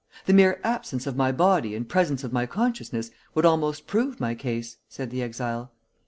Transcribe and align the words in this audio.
The 0.25 0.33
mere 0.33 0.59
absence 0.63 1.05
of 1.05 1.15
my 1.15 1.31
body 1.31 1.75
and 1.75 1.87
presence 1.87 2.23
of 2.23 2.33
my 2.33 2.47
consciousness 2.47 3.11
would 3.35 3.45
almost 3.45 3.85
prove 3.85 4.19
my 4.19 4.33
case," 4.33 4.77
said 4.89 5.11
the 5.11 5.21
exile. 5.21 5.73